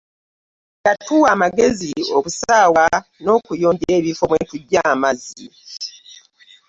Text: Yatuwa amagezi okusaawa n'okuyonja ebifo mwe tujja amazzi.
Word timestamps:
Yatuwa 0.85 1.27
amagezi 1.35 1.91
okusaawa 2.17 2.85
n'okuyonja 3.23 3.89
ebifo 3.99 4.23
mwe 4.29 4.39
tujja 4.49 4.79
amazzi. 4.93 5.45